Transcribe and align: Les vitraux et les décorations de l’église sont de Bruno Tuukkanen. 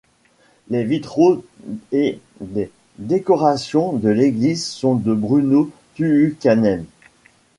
Les 0.69 0.83
vitraux 0.83 1.45
et 1.91 2.17
les 2.55 2.71
décorations 2.97 3.93
de 3.93 4.09
l’église 4.09 4.65
sont 4.65 4.95
de 4.95 5.13
Bruno 5.13 5.69
Tuukkanen. 5.93 6.85